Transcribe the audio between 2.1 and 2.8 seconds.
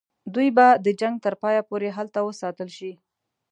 وساتل